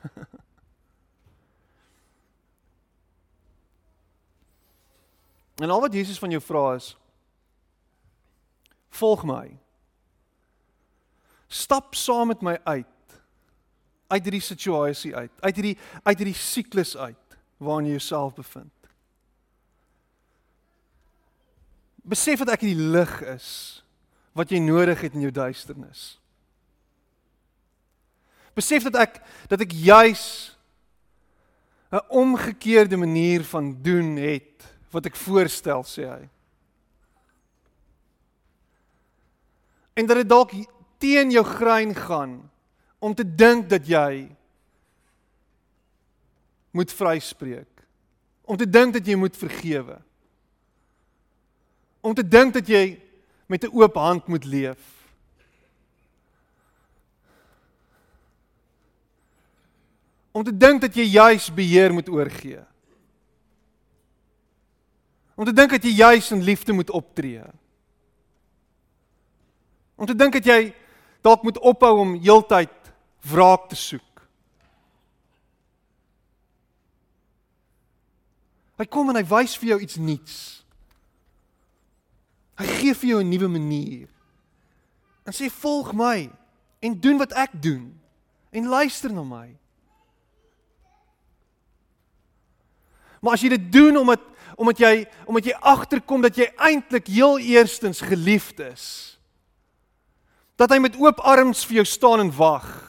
[5.62, 6.98] en al wat Jesus van jou vra is:
[8.90, 9.60] Volg my.
[11.48, 12.97] Stap saam met my uit
[14.08, 18.74] uit hierdie situasie uit, uit hierdie uit hierdie siklus uit waarin jy jouself bevind.
[22.08, 23.50] Besef dat ek die lig is
[24.38, 26.20] wat jy nodig het in jou duisternis.
[28.58, 29.20] Besef dat ek
[29.52, 30.54] dat ek juis
[31.92, 36.30] 'n omgekeerde manier van doen het wat ek voorstel sê hy.
[39.94, 40.52] En dat dit dalk
[40.98, 42.50] teen jou grein gaan
[43.00, 44.28] om te dink dat jy
[46.72, 47.72] moet vryspreek.
[48.42, 49.98] Om te dink dat jy moet vergewe.
[52.02, 53.00] Om te dink dat jy
[53.48, 54.98] met 'n oop hand moet leef.
[60.32, 62.62] Om te dink dat jy juis beheer moet oorgee.
[65.36, 67.42] Om te dink dat jy juis in liefde moet optree.
[69.96, 70.74] Om te dink dat jy
[71.22, 72.70] dalk moet ophou om heeltyd
[73.32, 74.04] wraak te soek.
[78.78, 80.38] Hy kom en hy wys vir jou iets nuuts.
[82.58, 84.10] Hy gee vir jou 'n nuwe manier.
[85.26, 86.30] En sê volg my
[86.80, 88.00] en doen wat ek doen
[88.52, 89.56] en luister na my.
[93.22, 94.22] Maar as jy dit doen omdat
[94.58, 99.18] omdat jy omdat jy agterkom dat jy eintlik heel eerstens geliefd is,
[100.56, 102.87] dat hy met oop arms vir jou staan en wag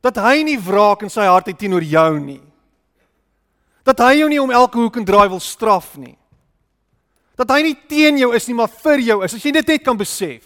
[0.00, 2.42] Dat hy nie wraak in sy hart het teenoor jou nie.
[3.84, 6.16] Dat hy jou nie om elke hoek en draai wil straf nie.
[7.40, 9.34] Dat hy nie teen jou is nie, maar vir jou is.
[9.36, 10.44] As jy dit net kan besef.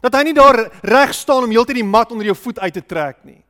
[0.00, 2.84] Dat hy nie daar reg staan om heeltyd die mat onder jou voet uit te
[2.84, 3.40] trek nie.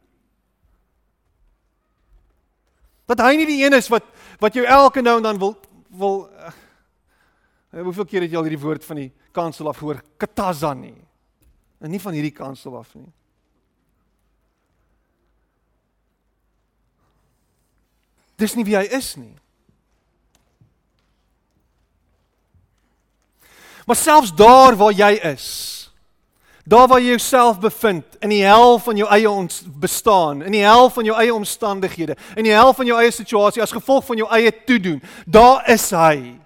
[3.11, 4.07] Dat hy nie die een is wat
[4.41, 5.55] wat jou elke nou en dan wil
[6.01, 6.53] wil uh,
[7.83, 10.97] hoeveel keer het jy al hierdie woord van die kansel af gehoor kataza nie.
[11.83, 13.09] En nie van hierdie kansel af nie.
[18.41, 19.35] Dis nie wie hy is nie.
[23.85, 25.47] Maar selfs daar waar jy is,
[26.63, 30.63] daar waar jy jouself bevind, in die hel van jou eie ons bestaan, in die
[30.63, 34.21] hel van jou eie omstandighede, in die hel van jou eie situasie as gevolg van
[34.23, 36.37] jou eie toedoen, daar is hy.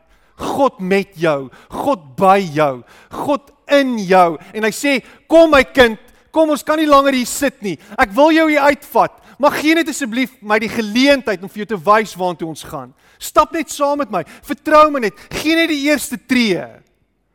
[0.40, 2.80] God met jou, God by jou,
[3.12, 4.38] God in jou.
[4.54, 5.98] En hy sê, "Kom my kind,
[6.32, 7.78] kom ons kan nie langer hier sit nie.
[7.98, 9.12] Ek wil jou hier uitvat.
[9.38, 12.92] Mag gee net asseblief my die geleentheid om vir jou te wys waartoe ons gaan.
[13.18, 14.22] Stap net saam met my.
[14.46, 15.18] Vertrou my net.
[15.40, 16.62] Gee net die eerste tree.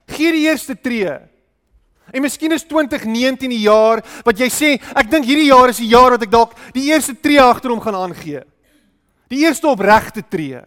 [0.09, 1.17] Gee die eerste tree.
[2.09, 5.91] En miskien is 2019 die jaar wat jy sê, ek dink hierdie jaar is die
[5.91, 8.41] jaar wat ek dalk die eerste tree agter hom gaan aangee.
[9.29, 10.63] Die eerste opregte tree.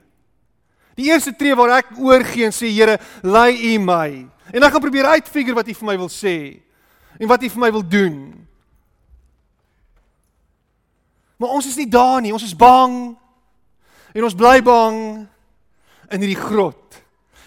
[0.98, 4.08] Die eerste tree waar ek oorgee en sê Here, lei U my.
[4.52, 6.36] En ek gaan probeer uitfigure wat U vir my wil sê
[7.18, 8.16] en wat U vir my wil doen.
[11.42, 13.16] Maar ons is nie daar nie, ons is bang.
[14.14, 14.98] En ons bly bang
[16.14, 17.00] in hierdie grot.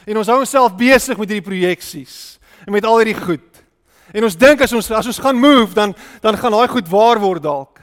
[0.03, 2.35] En ons hou onsself besig met hierdie projeksies
[2.65, 3.61] en met al hierdie goed.
[4.11, 7.21] En ons dink as ons as ons gaan move dan dan gaan daai goed waar
[7.23, 7.79] word dalk.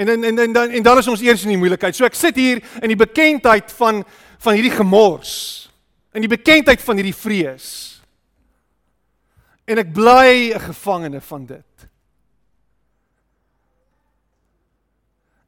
[0.00, 1.96] En en en en dan en dan is ons eers in die moeilikheid.
[1.96, 4.00] So ek sit hier in die bekendheid van
[4.40, 5.68] van hierdie gemors.
[6.16, 8.00] In die bekendheid van hierdie vrees.
[9.68, 11.69] En ek bly 'n gevangene van dit.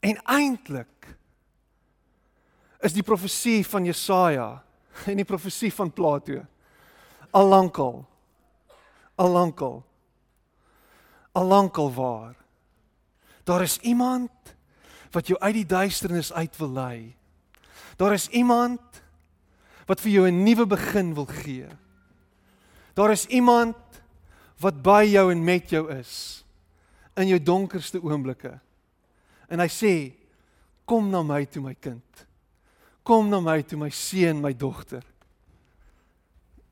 [0.02, 1.06] En eintlik
[2.82, 4.48] is die profesie van Jesaja
[5.06, 6.40] en die profesie van Plato
[7.32, 8.02] al lankal
[9.22, 9.78] al lankal
[11.32, 12.34] al lankal waar.
[13.44, 14.30] Daar is iemand
[15.14, 17.14] wat jou uit die duisternis uit wil lei.
[17.96, 18.80] Daar is iemand
[19.86, 21.68] wat vir jou 'n nuwe begin wil gee.
[22.94, 23.76] Daar is iemand
[24.58, 26.44] wat by jou en met jou is
[27.16, 28.60] in jou donkerste oomblikke
[29.52, 29.94] en hy sê
[30.88, 32.24] kom na my toe my kind
[33.02, 35.02] Kom na my toe my seun, my dogter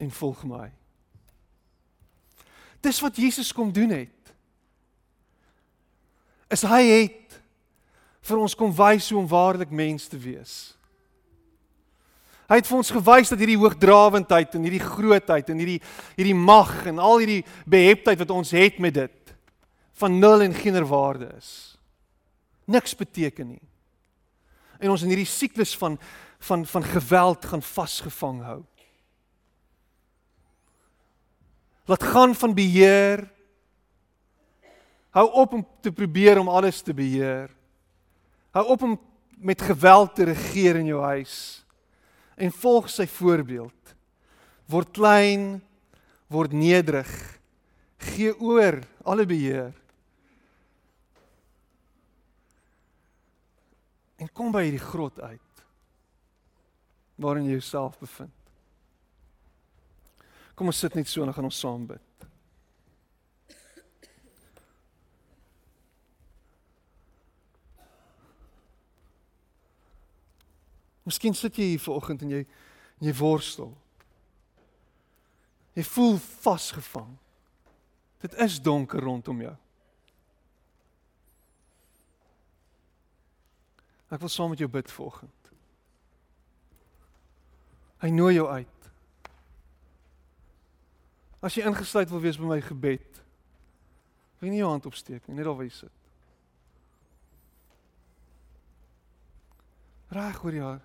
[0.00, 0.70] en volg my.
[2.80, 4.30] Dis wat Jesus kom doen het.
[6.48, 7.40] Is hy het
[8.24, 10.54] vir ons kom wys hoe om waarlik mens te wees.
[12.50, 15.78] Hy het vir ons gewys dat hierdie hoogdrawendheid en hierdie grootheid en hierdie
[16.16, 19.34] hierdie mag en al hierdie beheptheid wat ons het met dit
[20.00, 21.69] van nul en geen waarde is.
[22.70, 23.64] Niks beteken nie
[24.80, 25.98] en ons in hierdie siklus van
[26.40, 28.60] van van geweld gaan vasgevang hou.
[31.84, 33.26] Laat gaan van beheer.
[35.12, 37.50] Hou op om te probeer om alles te beheer.
[38.56, 38.94] Hou op om
[39.36, 41.34] met geweld te regeer in jou huis
[42.40, 43.94] en volg sy voorbeeld.
[44.64, 45.60] Word klein,
[46.32, 47.10] word nederig.
[48.00, 49.74] Gee oor alle beheer.
[54.20, 55.64] En kom by hierdie grot uit
[57.20, 58.32] waarin jy jouself bevind.
[60.56, 62.06] Kom ons sit net so en dan gaan ons saam bid.
[71.08, 73.72] Miskien sit jy hier vanoggend en jy en jy worstel.
[75.74, 77.16] Jy voel vasgevang.
[78.20, 79.56] Dit is donker rondom jou.
[84.10, 85.50] Ek wil saam met jou bid vanoggend.
[88.00, 88.90] Hy nooi jou uit.
[91.40, 93.20] As jy ingesluit wil wees by my gebed,
[94.40, 95.96] wil jy nie jou hand opsteek nie, net daar waar jy sit.
[100.10, 100.80] Reg oor die haar.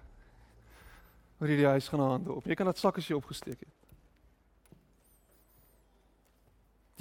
[1.40, 2.46] Oor hierdie huis gaan hande op.
[2.46, 3.74] Jy kan dit sak as jy opgesteek het.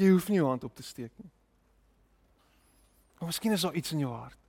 [0.01, 1.31] Jy hoef nie jou hand op te steek nie.
[3.19, 4.44] Maar miskien is daar iets in jou hart.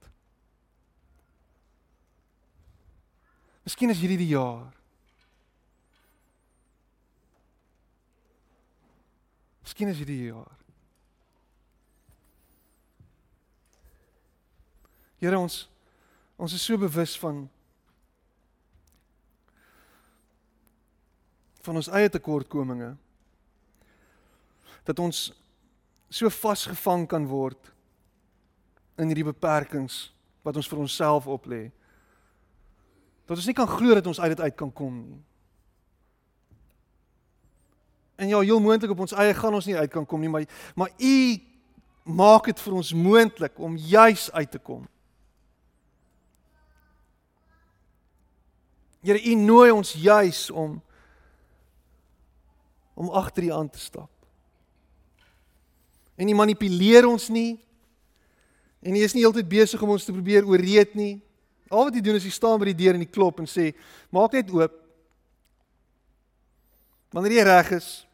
[3.66, 4.70] Miskien is hierdie die jaar.
[9.66, 10.52] Miskien is hierdie die jaar.
[15.18, 15.64] Here ons
[16.36, 17.46] ons is so bewus van
[21.66, 22.92] van ons eie tekortkominge
[24.86, 25.32] dat ons
[26.14, 27.72] so vasgevang kan word
[29.02, 30.12] in hierdie beperkings
[30.46, 31.64] wat ons vir onsself oplê.
[33.26, 35.22] Dat ons nie kan glo dat ons uit dit uit kan kom nie.
[38.16, 40.46] En ja, heel moontlik op ons eie gaan ons nie uit kan kom nie, maar
[40.76, 41.42] maar u
[42.04, 44.86] maak dit vir ons moontlik om juis uit te kom.
[49.06, 50.82] Here, u nooi ons juis om
[52.96, 54.10] om agter u aan te stap.
[56.16, 57.60] En u manipuleer ons nie.
[58.80, 61.20] En u is nie heeltyd besig om ons te probeer ooreed nie.
[61.70, 63.74] Al wat u doen is u staan by die deur en u klop en sê,
[64.10, 64.74] "Maak net oop."
[67.12, 68.06] Wanneer jy reg is,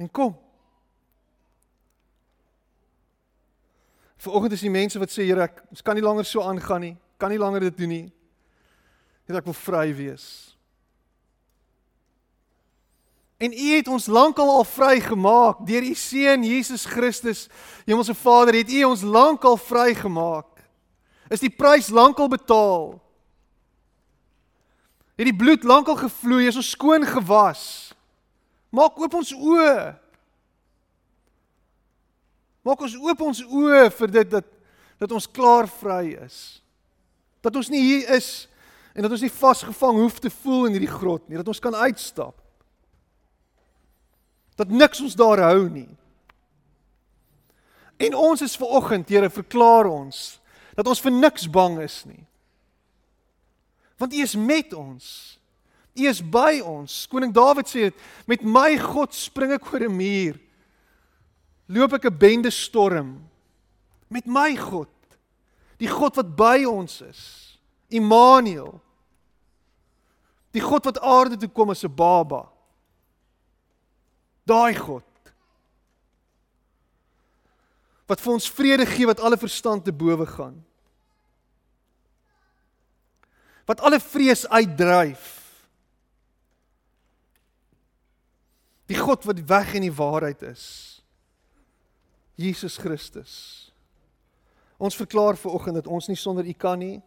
[0.00, 0.38] En kom.
[4.16, 6.94] Vanoggend is die mense wat sê Here, ek kan nie langer so aangaan nie.
[7.20, 8.06] Kan nie langer dit doen nie.
[9.28, 10.49] Here, ek wil vry wees.
[13.40, 17.46] En U het ons lankal al vrygemaak deur U seun Jesus Christus.
[17.88, 20.60] Hemelse Vader, het U ons lankal vrygemaak.
[21.32, 22.98] Is die prys lankal betaal?
[25.16, 27.64] Het die bloed lankal gevloei, is ons skoon gewas?
[28.72, 29.74] Maak oop ons oë.
[32.64, 34.56] Maak ons oop ons oë vir dit dat
[35.00, 36.60] dat ons klaar vry is.
[37.40, 38.44] Dat ons nie hier is
[38.92, 41.72] en dat ons nie vasgevang hoef te voel in hierdie grot nie, dat ons kan
[41.72, 42.39] uitstap.
[44.60, 45.88] Dat niks ons daar hou nie.
[48.00, 50.36] En ons is ver oggend, Here, verklaar ons
[50.76, 52.22] dat ons vir niks bang is nie.
[54.00, 55.06] Want U is met ons.
[55.92, 57.02] U is by ons.
[57.10, 60.38] Koning Dawid sê dit, met my God spring ek oor 'n muur.
[61.68, 63.28] Loop ek 'n bende storm.
[64.08, 64.88] Met my God.
[65.78, 67.58] Die God wat by ons is.
[67.88, 68.80] Immanuel.
[70.52, 72.49] Die God wat aarde toe kom as 'n baba.
[74.50, 75.06] Daai God.
[78.10, 80.56] Wat vir ons vrede gee wat alle verstand te bowe gaan.
[83.70, 85.28] Wat alle vrees uitdryf.
[88.90, 90.64] Die God wat die weg en die waarheid is.
[92.40, 93.34] Jesus Christus.
[94.80, 96.98] Ons verklaar ver oggend dat ons nie sonder U kan nie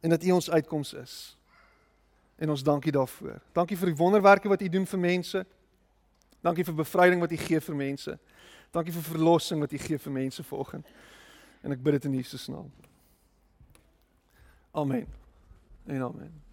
[0.00, 1.14] en dat U ons uitkoms is.
[2.38, 3.42] En ons dankie daarvoor.
[3.52, 5.42] Dankie vir die wonderwerke wat U doen vir mense.
[6.42, 8.18] Dankie vir bevryding wat U gee vir mense.
[8.74, 10.86] Dankie vir verlossing wat U gee vir mense vanoggend.
[11.62, 12.70] En ek bid dit in Jesus naam.
[14.72, 15.06] Amen.
[15.86, 16.51] En amen.